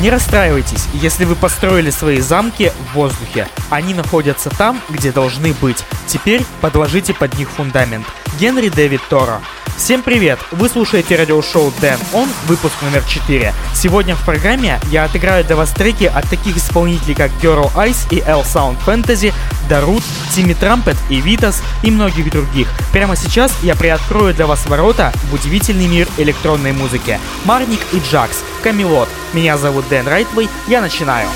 Не 0.00 0.10
расстраивайтесь, 0.10 0.86
если 0.94 1.24
вы 1.24 1.34
построили 1.34 1.90
свои 1.90 2.20
замки 2.20 2.70
в 2.70 2.94
воздухе. 2.94 3.48
Они 3.68 3.94
находятся 3.94 4.48
там, 4.48 4.80
где 4.88 5.10
должны 5.10 5.52
быть. 5.54 5.84
Теперь 6.06 6.44
подложите 6.60 7.14
под 7.14 7.36
них 7.36 7.50
фундамент. 7.50 8.06
Генри 8.38 8.68
Дэвид 8.68 9.00
Торо. 9.10 9.40
Всем 9.76 10.02
привет! 10.02 10.38
Вы 10.52 10.68
слушаете 10.68 11.16
радиошоу 11.16 11.72
Дэн 11.80 11.98
Он, 12.12 12.28
выпуск 12.46 12.74
номер 12.82 13.02
4. 13.08 13.52
Сегодня 13.74 14.14
в 14.14 14.24
программе 14.24 14.80
я 14.90 15.04
отыграю 15.04 15.44
для 15.44 15.56
вас 15.56 15.70
треки 15.70 16.04
от 16.04 16.28
таких 16.28 16.56
исполнителей, 16.56 17.14
как 17.14 17.30
Girl 17.42 17.72
Ice 17.74 18.06
и 18.10 18.20
L 18.20 18.42
Sound 18.42 18.76
Fantasy, 18.86 19.32
Дарут, 19.68 20.02
Тимми 20.32 20.54
Трампет 20.54 20.96
и 21.10 21.20
Витас 21.20 21.62
и 21.82 21.90
многих 21.90 22.30
других. 22.30 22.68
Прямо 22.92 23.16
сейчас 23.16 23.52
я 23.62 23.74
приоткрою 23.74 24.32
для 24.34 24.46
вас 24.46 24.66
ворота 24.66 25.12
в 25.30 25.34
удивительный 25.34 25.86
мир 25.86 26.08
электронной 26.18 26.72
музыки. 26.72 27.18
Марник 27.44 27.80
и 27.92 28.00
Джакс, 28.00 28.38
Камелот. 28.62 29.08
Меня 29.32 29.58
зовут 29.58 29.88
Дэн 29.88 30.06
Райтвей, 30.08 30.48
я 30.66 30.80
начинаю. 30.80 31.28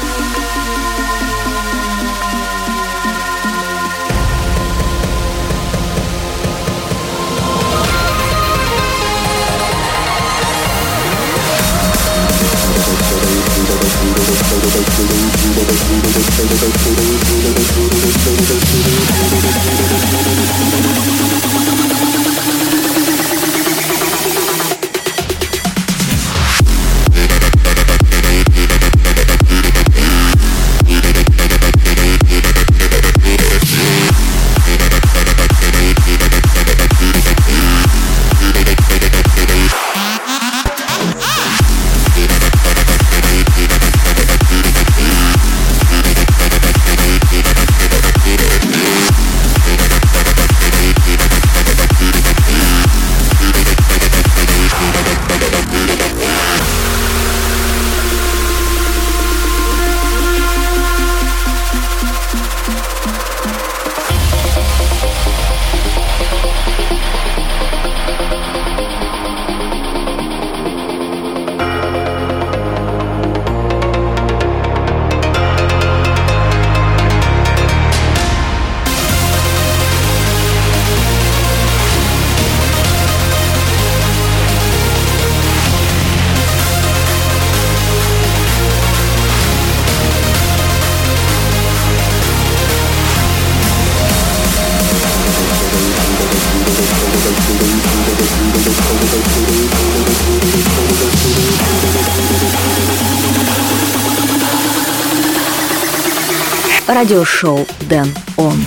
Радиошоу 107.02 107.66
Дэн 107.90 108.06
Он. 108.36 108.61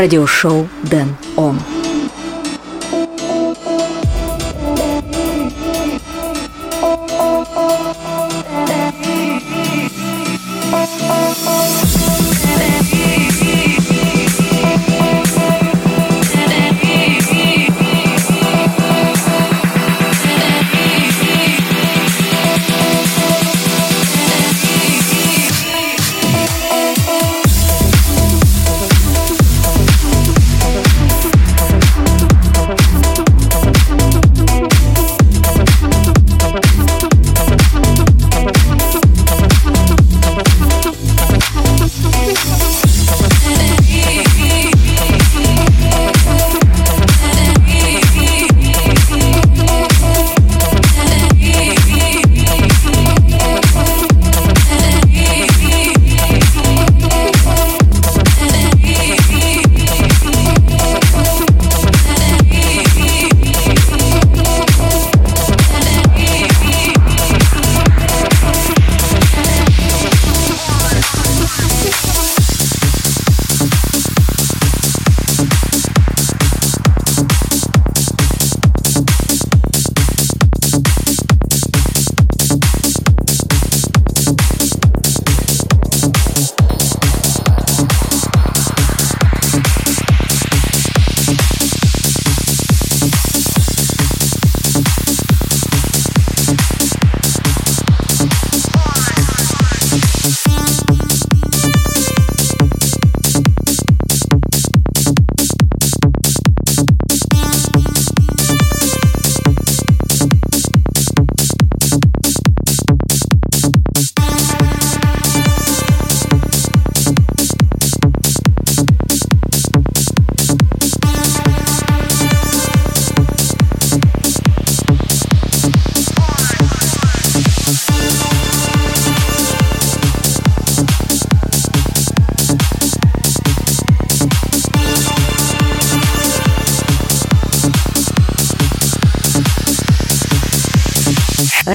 Радиошоу 0.00 0.66
Дэн 0.82 1.14
Он. 1.36 1.60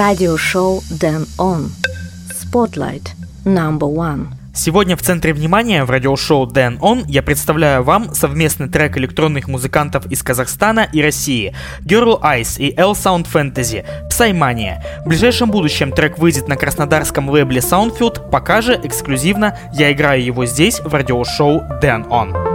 Радиошоу 0.07 0.83
Дэн 0.91 1.25
Он. 1.39 1.71
Spotlight. 2.29 3.07
Number 3.43 3.91
one. 3.91 4.27
Сегодня 4.53 4.95
в 4.95 5.01
центре 5.01 5.33
внимания 5.33 5.83
в 5.83 5.89
радиошоу 5.89 6.45
Дэн 6.45 6.77
Он 6.79 7.03
я 7.07 7.23
представляю 7.23 7.81
вам 7.81 8.13
совместный 8.13 8.69
трек 8.69 8.97
электронных 8.99 9.47
музыкантов 9.47 10.05
из 10.11 10.21
Казахстана 10.21 10.87
и 10.93 11.01
России 11.01 11.55
Girl 11.81 12.21
Ice 12.21 12.59
и 12.59 12.71
L 12.77 12.91
Sound 12.91 13.25
Fantasy 13.33 13.83
Psymania. 14.11 14.75
В 15.03 15.09
ближайшем 15.09 15.49
будущем 15.49 15.91
трек 15.91 16.19
выйдет 16.19 16.47
на 16.47 16.55
краснодарском 16.55 17.27
лейбле 17.27 17.61
Soundfield, 17.61 18.29
пока 18.29 18.61
же 18.61 18.79
эксклюзивно 18.83 19.57
я 19.73 19.91
играю 19.91 20.23
его 20.23 20.45
здесь 20.45 20.81
в 20.81 20.93
радиошоу 20.93 21.63
Дэн 21.81 22.05
Он. 22.11 22.54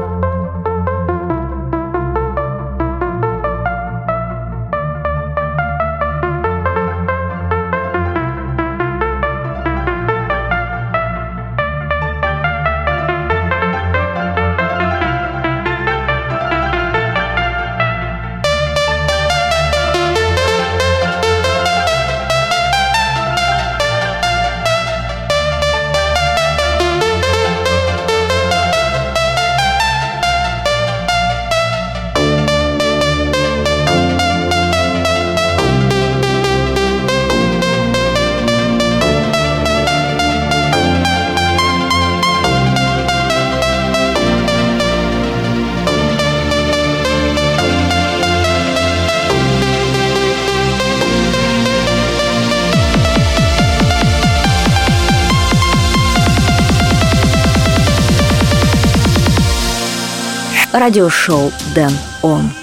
Радиошоу 60.72 61.52
Дэн 61.74 61.92
Он. 62.22 62.59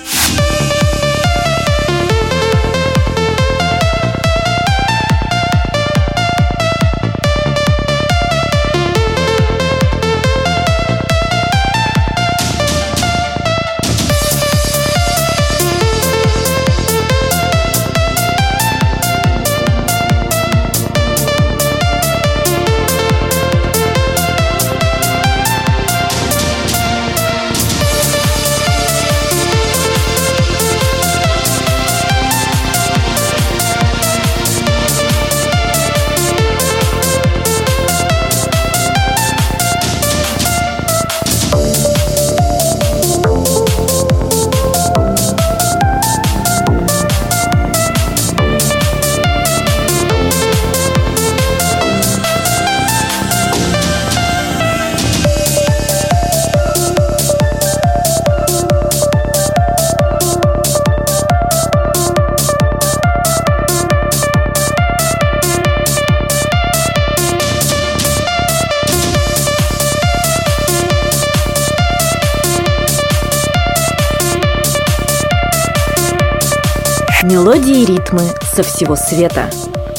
Ритмы 77.87 78.21
со 78.53 78.63
всего 78.63 78.95
света. 78.95 79.49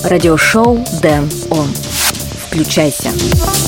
Радиошоу 0.04 0.84
Дэн 1.00 1.28
Он. 1.50 1.68
Включайся. 2.46 3.10
Включайся. 3.10 3.67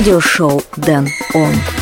Радиошоу 0.00 0.62
Дэн 0.78 1.06
Он. 1.34 1.79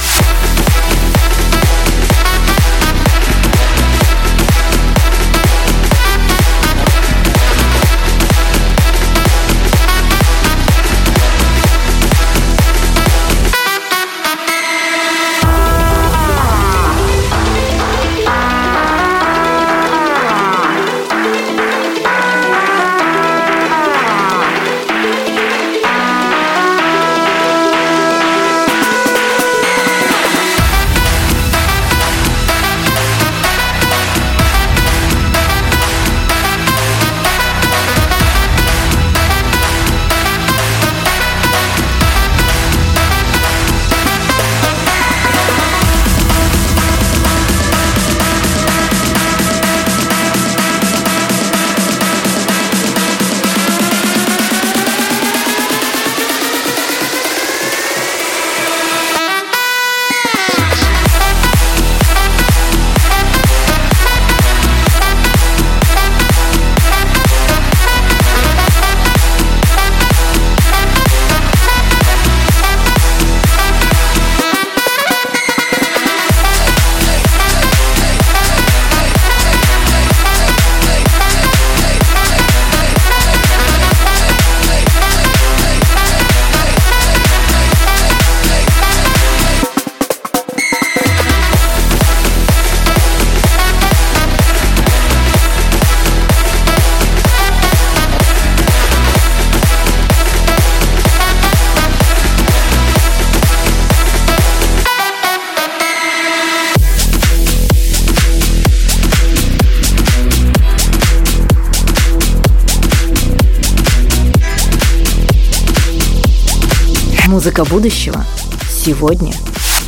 Музыка 117.49 117.65
будущего 117.65 118.27
сегодня. 118.69 119.33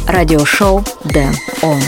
Радиошоу 0.06 0.82
Дэн 1.04 1.34
Он. 1.60 1.78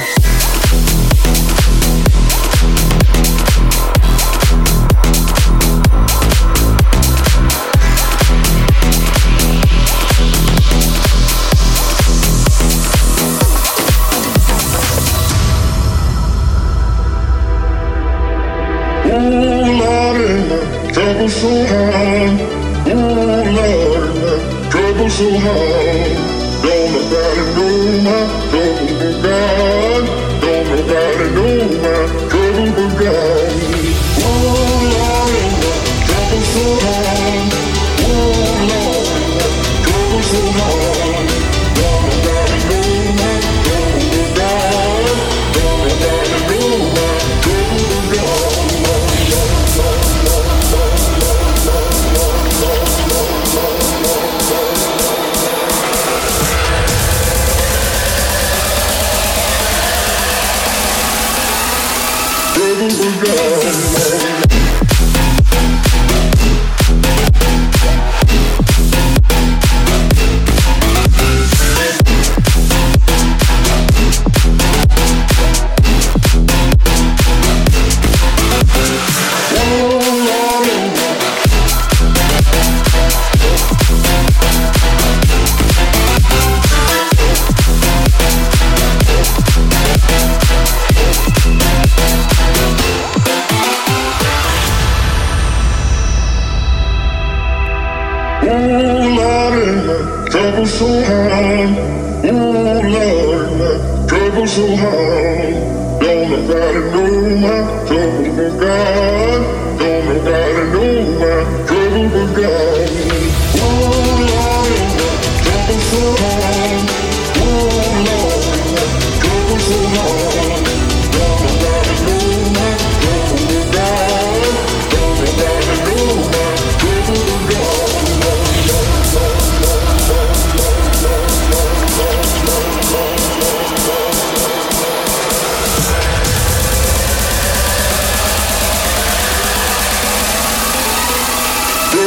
trouble 20.92 21.28
so 21.28 21.66
hard. 21.66 21.81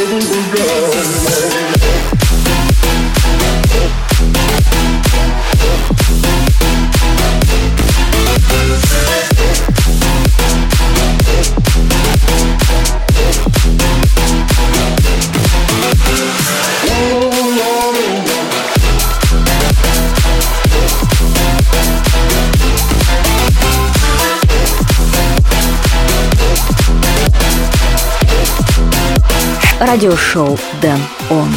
Thank 0.08 0.56
радиошоу 29.96 30.58
Дэн 30.82 31.00
Он. 31.30 31.48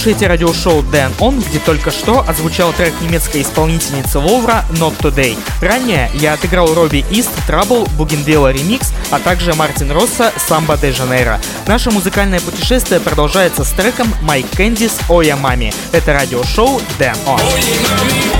слушаете 0.00 0.28
радиошоу 0.28 0.82
Дэн 0.82 1.12
Он, 1.18 1.38
где 1.40 1.58
только 1.58 1.90
что 1.90 2.24
озвучал 2.26 2.72
трек 2.72 2.94
немецкой 3.02 3.42
исполнительницы 3.42 4.18
Ловра 4.18 4.64
Not 4.70 4.96
Today. 4.98 5.36
Ранее 5.60 6.10
я 6.14 6.32
отыграл 6.32 6.72
Робби 6.72 7.04
Ист, 7.10 7.28
Трабл, 7.46 7.86
Бугенвилла 7.98 8.50
Ремикс, 8.50 8.94
а 9.10 9.18
также 9.18 9.52
Мартин 9.52 9.90
Росса 9.92 10.32
Самба 10.38 10.78
де 10.78 10.92
Жанейро. 10.92 11.38
Наше 11.66 11.90
музыкальное 11.90 12.40
путешествие 12.40 12.98
продолжается 12.98 13.62
с 13.62 13.72
треком 13.72 14.08
Майк 14.22 14.46
Кэндис 14.56 15.00
Оя 15.10 15.36
Мами. 15.36 15.70
Это 15.92 16.14
радиошоу 16.14 16.80
Дэн 16.98 17.16
Он. 17.26 17.38
Ой, 17.38 17.62
мами, 17.90 18.39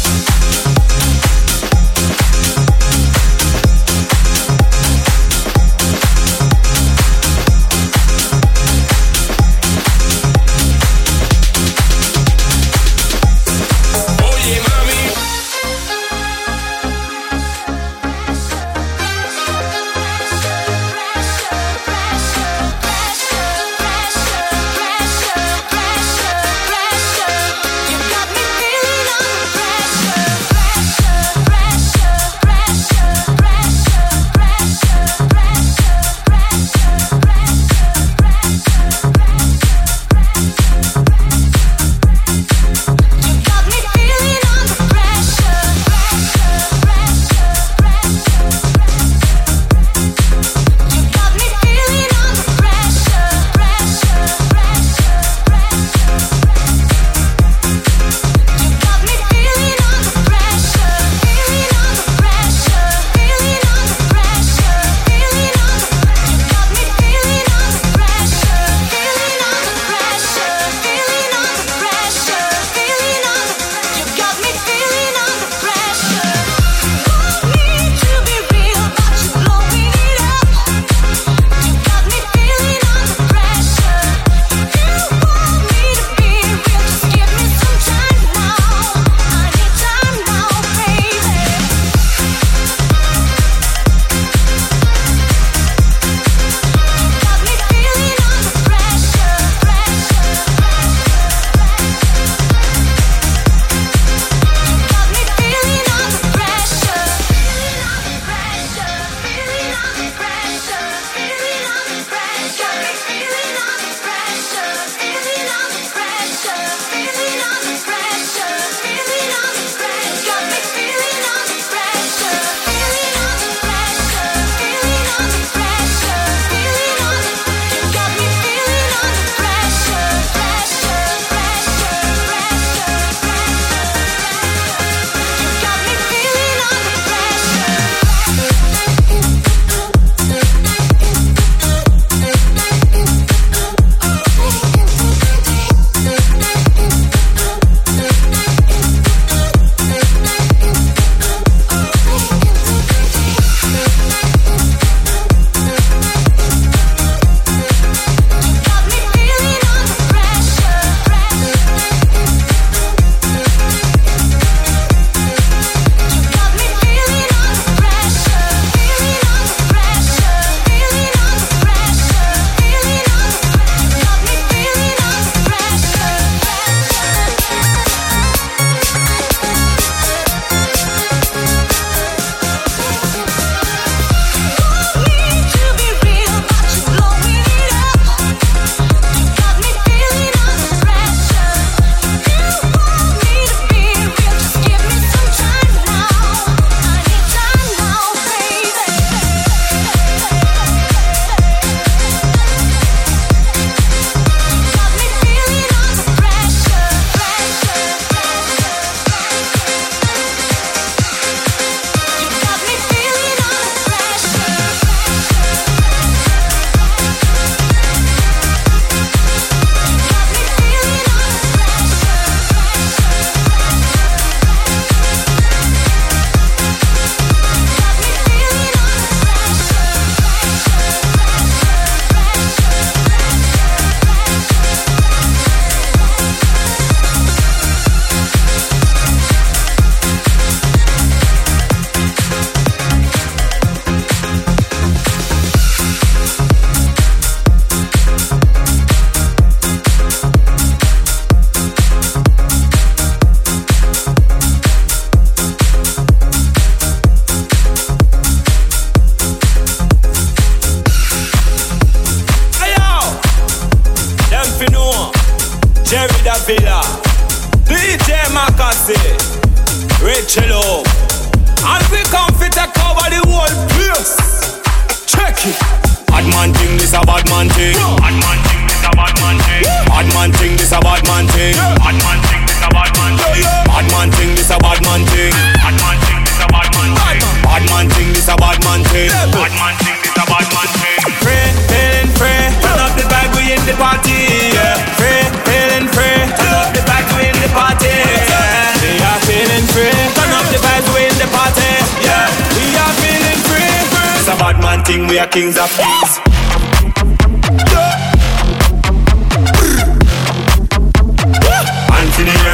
king, 304.91 305.07
we 305.07 305.17
are 305.19 305.27
kings 305.27 305.57
of 305.57 305.69
kings. 305.77 306.19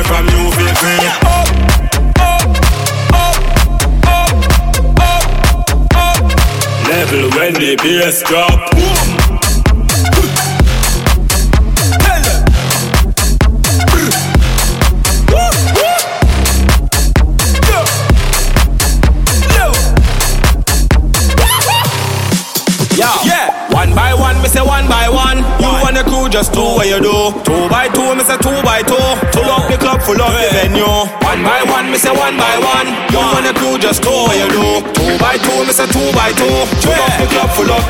From 0.08 0.26
you. 0.28 1.12
Oh, 1.26 1.46
oh, 2.20 2.48
oh, 4.06 4.28
Level 6.88 7.30
when 7.38 7.54
the 7.56 7.76
bass 7.84 8.22
drop. 8.24 8.87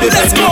Let's 0.00 0.32
go. 0.32 0.47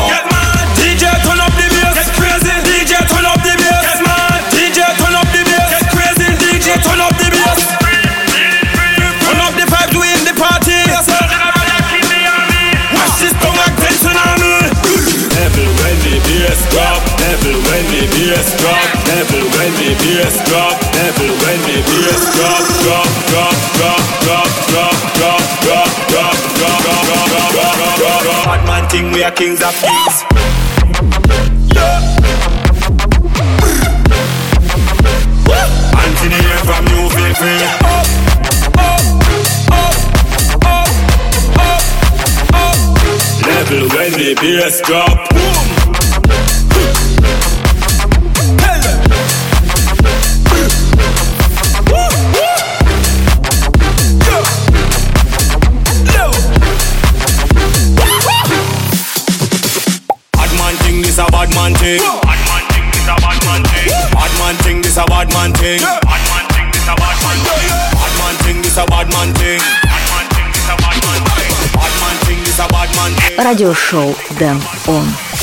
thing. 61.87 62.03
Bad 62.03 62.43
man 62.49 62.63
thing, 62.75 62.87
this 62.91 63.07
a 63.07 63.15
bad 63.23 63.39
man 63.47 63.63
thing. 63.71 63.89
Bad 64.11 64.33
man 64.41 64.55
thing, 64.65 64.83
this 64.83 64.99
a 64.99 65.05
bad 65.07 65.29
man 65.35 65.53
thing. 65.53 65.81
Bad 65.81 66.23
man 68.19 68.35
thing, 68.43 68.59
this 68.63 68.77
a 68.79 68.85
bad 68.87 69.07
man 69.15 69.31
thing. 69.35 69.61
Bad 71.77 71.95
man 72.01 72.17
thing, 72.27 72.39
this 72.43 72.59
a 72.59 72.67
bad 72.67 72.91
man 72.97 73.13
thing. 73.15 73.37
Радиошоу 73.39 74.17
Дэн 74.39 74.61
Он. 74.89 75.36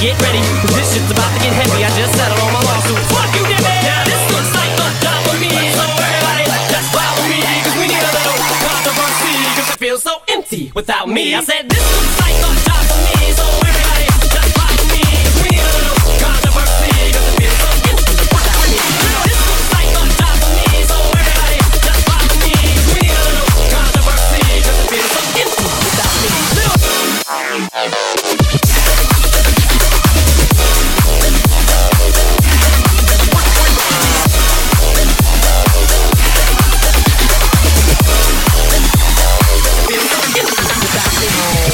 get 0.00 0.16
ready, 0.24 0.40
cause 0.64 0.72
this 0.72 0.96
shit's 0.96 1.12
about 1.12 1.28
to 1.36 1.38
get 1.44 1.52
heavy. 1.52 1.84
I 1.84 1.92
just 1.92 2.16
settled 2.16 2.40
on 2.40 2.52
my 2.56 2.62
lawsuit. 2.64 2.96
Fuck 3.12 3.30
you, 3.36 3.44
nigga! 3.44 3.72
Now 3.84 4.00
this 4.08 4.22
looks 4.32 4.52
like 4.56 4.72
the 4.80 4.88
top 5.04 5.20
for 5.28 5.36
me. 5.36 5.52
So 5.76 5.84
everybody, 5.84 6.44
just 6.72 6.88
follow 6.88 7.20
with 7.28 7.44
me, 7.44 7.56
cause 7.60 7.76
we 7.76 7.84
need 7.92 8.00
a 8.00 8.12
little 8.16 8.40
controversy. 8.64 9.36
Cause 9.60 9.68
it 9.68 9.78
feels 9.78 10.02
so 10.02 10.24
empty 10.32 10.72
without 10.74 11.06
me. 11.08 11.34
I 11.36 11.44
said 11.44 11.68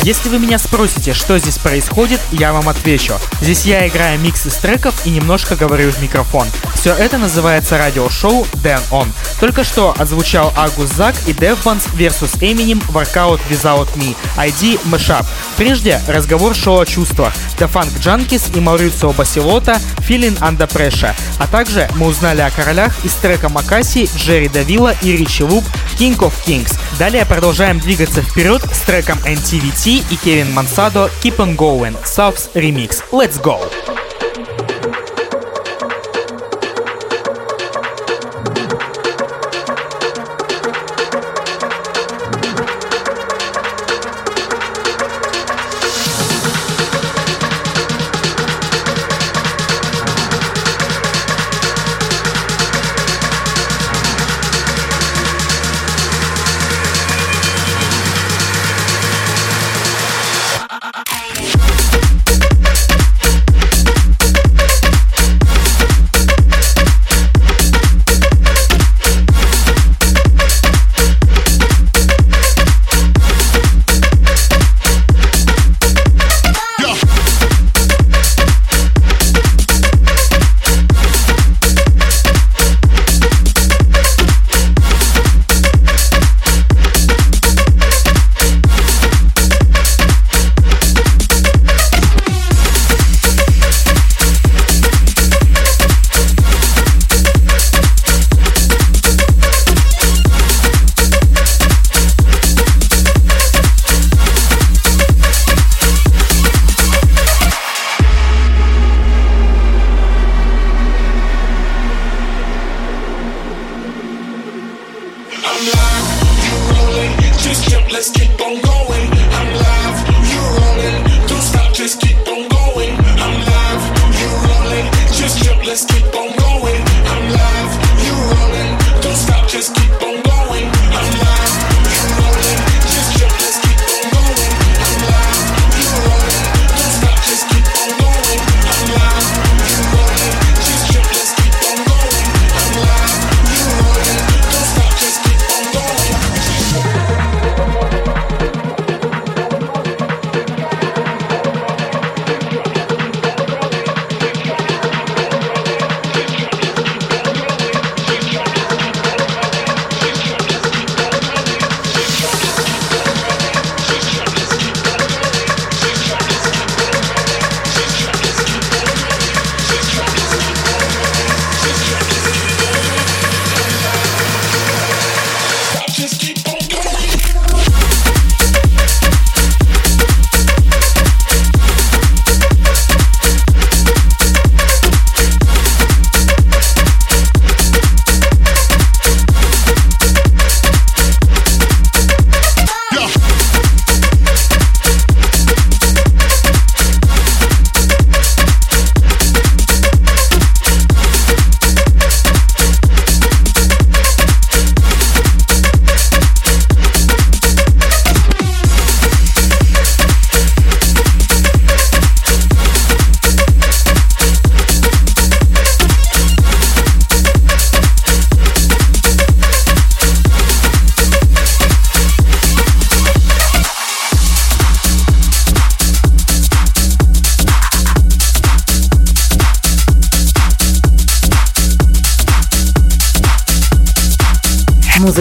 Если 0.07 0.29
вы 0.29 0.39
меня 0.39 0.57
спросите, 0.61 1.15
что 1.15 1.37
здесь 1.37 1.59
происходит, 1.59 2.21
я 2.31 2.53
вам 2.53 2.69
отвечу. 2.69 3.15
Здесь 3.41 3.65
я 3.65 3.89
играю 3.89 4.21
микс 4.21 4.47
из 4.47 4.55
треков 4.55 5.05
и 5.05 5.11
немножко 5.11 5.57
говорю 5.57 5.91
в 5.91 6.01
микрофон. 6.01 6.47
Все 6.77 6.93
это 6.93 7.19
называется 7.19 7.77
радиошоу 7.77 8.47
Дэн 8.63 8.79
Он. 8.93 9.13
Только 9.41 9.65
что 9.65 9.97
отзвучал 9.99 10.53
Agus 10.57 10.93
Zack 10.93 11.17
и 11.27 11.33
Devbans 11.33 11.87
versus 11.89 12.39
Eminem 12.39 12.81
Workout 12.93 13.41
Without 13.51 13.89
Me, 13.97 14.15
ID 14.37 14.81
Mashup. 14.85 15.27
Прежде 15.57 16.01
разговор 16.07 16.55
шел 16.55 16.79
о 16.79 16.87
чувствах. 16.87 17.35
The 17.59 17.69
Funk 17.69 17.91
Junkies 18.01 18.57
и 18.57 18.61
Maurizio 18.61 19.13
Basilotta 19.13 19.81
Feeling 20.09 20.39
Under 20.39 20.71
Pressure. 20.71 21.17
А 21.39 21.49
также 21.49 21.91
мы 21.97 22.07
узнали 22.07 22.43
о 22.43 22.51
королях 22.53 22.95
из 23.05 23.13
трека 23.15 23.49
Макаси, 23.49 24.09
Jerry 24.17 24.49
Davila 24.49 24.95
и 25.03 25.17
Richie 25.17 25.43
Loop 25.43 25.65
King 25.99 26.19
of 26.19 26.35
Kings. 26.47 26.79
Далее 26.99 27.25
продолжаем 27.25 27.81
двигаться 27.81 28.23
вперед 28.23 28.63
с 28.63 28.81
треком 28.81 29.19
NTVT 29.19 30.05
и 30.11 30.17
Кевин 30.17 30.53
Мансадо 30.53 31.11
Keep 31.23 31.37
on 31.37 31.57
Going, 31.57 31.97
South's 32.05 32.53
Remix. 32.55 33.03
Let's 33.11 33.41
go! 33.43 33.59
Let's 33.61 33.87
go! 33.87 34.06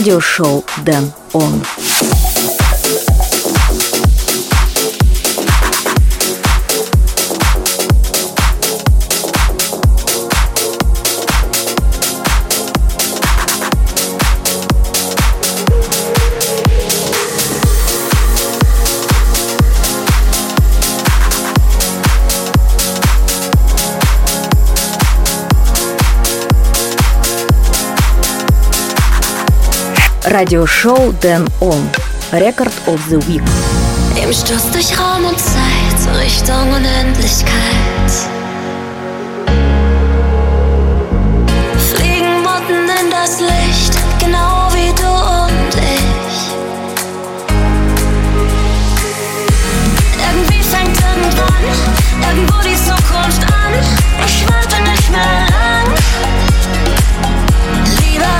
Радиошоу 0.00 0.64
Дэн 0.78 1.12
Он. 1.34 1.62
Радиошоу 30.23 31.13
Дэн 31.21 31.47
Он. 31.59 31.89
Record 32.31 32.73
of 32.87 32.99
the 33.09 33.17
Week. 33.27 33.41
Im 34.21 34.33
Sturz 34.33 34.69
durch 34.71 34.97
Raum 34.97 35.25
und 35.25 35.39
Zeit, 35.39 36.15
Richtung 36.19 36.73
Unendlichkeit. 36.73 38.11
Fliegen 41.93 42.41
Motten 42.41 42.89
in 42.89 43.11
das 43.11 43.39
Licht, 43.39 43.93
genau 44.19 44.69
wie 44.73 44.91
du 44.95 45.07
und 45.07 45.75
ich. 45.75 46.37
Irgendwie 50.17 50.63
fängt 50.63 50.97
irgendwann, 50.97 51.65
irgendwo 52.29 52.61
die 52.61 52.75
Zukunft 52.75 53.43
an. 53.43 53.73
Ich 54.25 54.45
warte 54.47 54.77
nicht 54.89 55.09
mehr 55.11 55.45
lang. 55.51 55.87
Lieber 58.01 58.35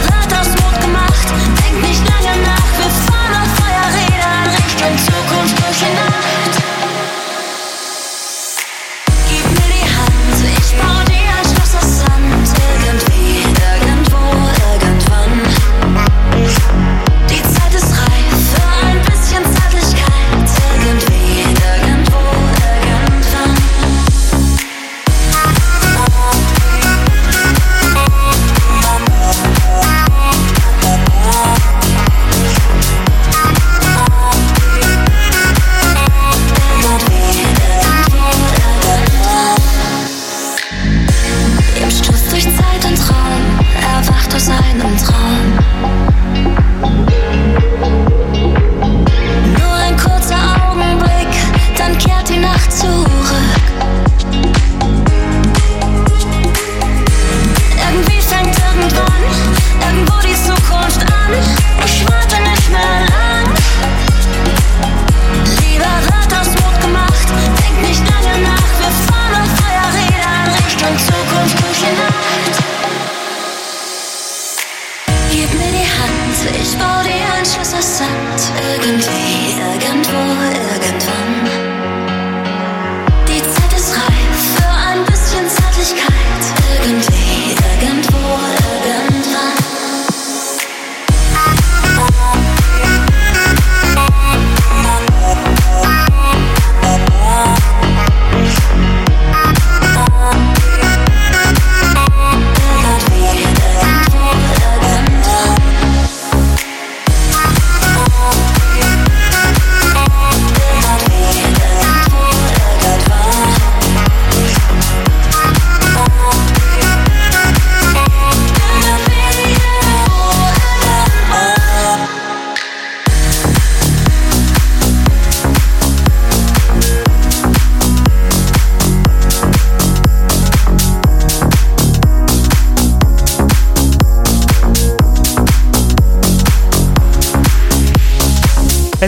innocent. 77.80 78.99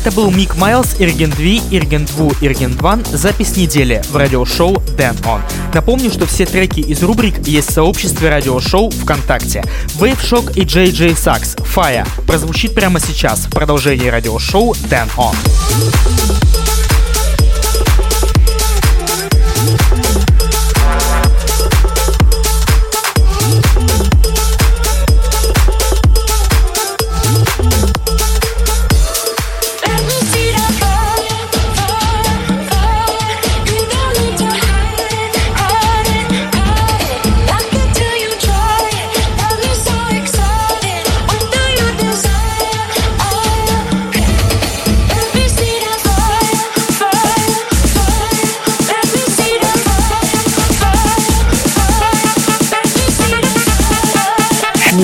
Это 0.05 0.11
был 0.16 0.32
Мик 0.32 0.57
Майлз, 0.57 0.96
Иргент 0.98 1.38
Ви, 1.38 1.62
Иргент 1.70 2.11
Ву, 2.11 2.32
Иргент 2.40 2.82
Ван, 2.82 3.05
запись 3.12 3.55
недели 3.57 4.03
в 4.11 4.16
радиошоу 4.16 4.82
Дэн 4.96 5.14
Он. 5.24 5.40
Напомню, 5.72 6.11
что 6.11 6.26
все 6.26 6.44
треки 6.44 6.80
из 6.80 7.05
рубрик 7.05 7.46
есть 7.46 7.70
в 7.70 7.72
сообществе 7.72 8.28
радиошоу 8.28 8.90
ВКонтакте. 8.90 9.62
Wave 10.00 10.18
Shock 10.20 10.55
и 10.55 10.62
JJ 10.62 11.14
Sax 11.14 11.57
Fire 11.59 12.05
прозвучит 12.26 12.74
прямо 12.74 12.98
сейчас 12.98 13.46
в 13.46 13.50
продолжении 13.50 14.09
радиошоу 14.09 14.74
Дэн 14.90 15.09
Он. 15.16 15.36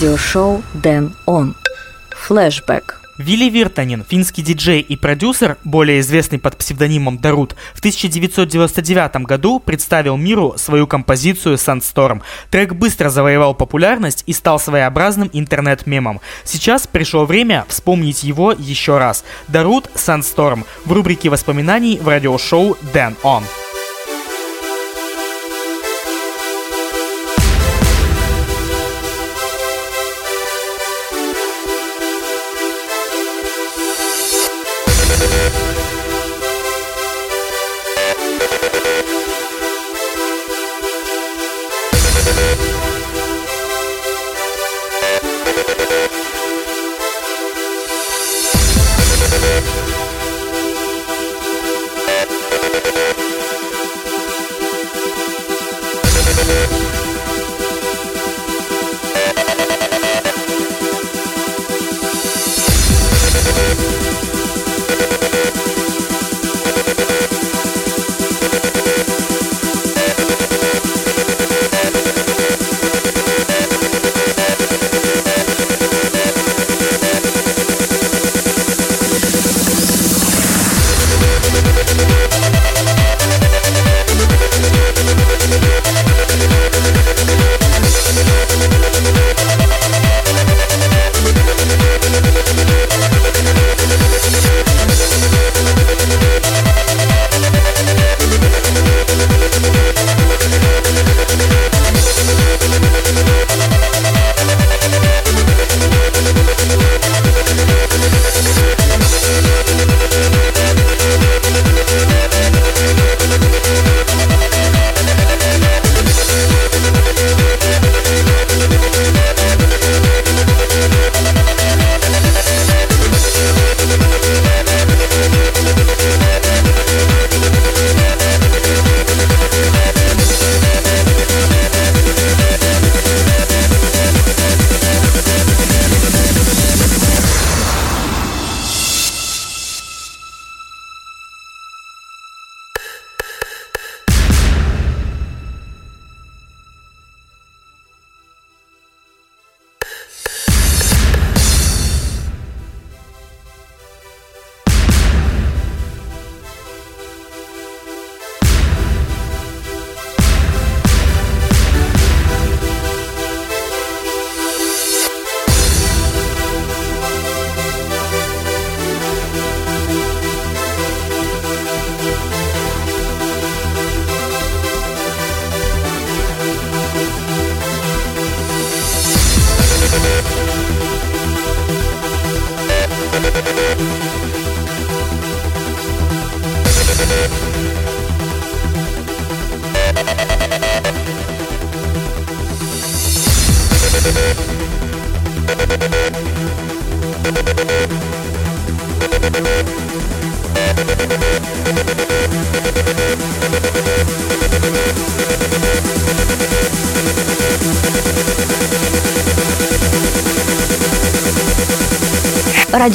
Радиошоу 0.00 0.62
Дэн 0.72 1.14
Он. 1.26 1.54
Флэшбэк. 2.08 3.02
Вилли 3.18 3.50
Виртанин, 3.50 4.02
финский 4.08 4.40
диджей 4.40 4.80
и 4.80 4.96
продюсер, 4.96 5.58
более 5.62 6.00
известный 6.00 6.38
под 6.38 6.56
псевдонимом 6.56 7.18
Дарут, 7.18 7.54
в 7.74 7.80
1999 7.80 9.26
году 9.26 9.60
представил 9.60 10.16
миру 10.16 10.54
свою 10.56 10.86
композицию 10.86 11.56
Sandstorm. 11.56 12.22
Трек 12.50 12.72
быстро 12.72 13.10
завоевал 13.10 13.54
популярность 13.54 14.24
и 14.24 14.32
стал 14.32 14.58
своеобразным 14.58 15.28
интернет-мемом. 15.34 16.22
Сейчас 16.44 16.86
пришло 16.86 17.26
время 17.26 17.66
вспомнить 17.68 18.24
его 18.24 18.52
еще 18.52 18.96
раз. 18.96 19.22
Дарут 19.48 19.90
Sandstorm 19.96 20.64
в 20.86 20.92
рубрике 20.92 21.28
воспоминаний 21.28 21.98
в 21.98 22.08
радиошоу 22.08 22.78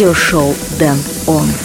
Радиошоу 0.06 0.54
Дэн 0.78 1.00
Он. 1.26 1.65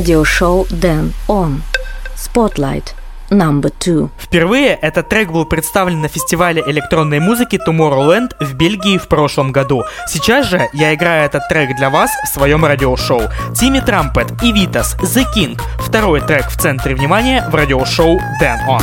Радиошоу 0.00 0.66
Дэн 0.70 1.12
Он. 1.28 1.62
Spotlight. 2.16 2.94
Number 3.28 3.70
two. 3.78 4.08
Впервые 4.18 4.68
этот 4.68 5.10
трек 5.10 5.30
был 5.30 5.44
представлен 5.44 6.00
на 6.00 6.08
фестивале 6.08 6.62
электронной 6.66 7.20
музыки 7.20 7.60
Tomorrowland 7.68 8.30
в 8.40 8.54
Бельгии 8.54 8.96
в 8.96 9.08
прошлом 9.08 9.52
году. 9.52 9.84
Сейчас 10.08 10.46
же 10.46 10.70
я 10.72 10.94
играю 10.94 11.26
этот 11.26 11.46
трек 11.50 11.76
для 11.76 11.90
вас 11.90 12.10
в 12.24 12.28
своем 12.28 12.64
радиошоу. 12.64 13.24
Тимми 13.54 13.80
Трампет 13.80 14.42
и 14.42 14.52
Витас 14.52 14.96
The 15.02 15.26
King. 15.36 15.60
Второй 15.78 16.22
трек 16.22 16.48
в 16.48 16.58
центре 16.58 16.94
внимания 16.94 17.46
в 17.50 17.54
радиошоу 17.54 18.18
Дэн 18.40 18.58
Он. 18.68 18.82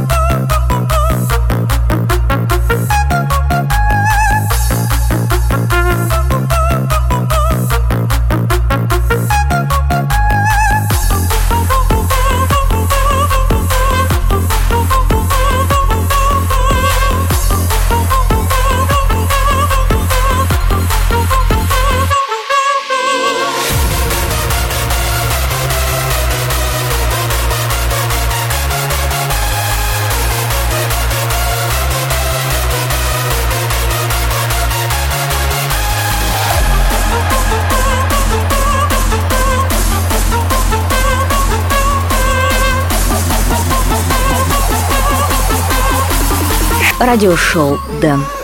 Радиошоу 47.11 47.77
Дэн. 47.99 48.40